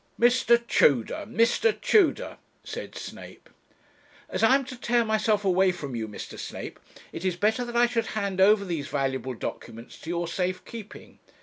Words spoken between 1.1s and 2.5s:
Mr. Tudor!'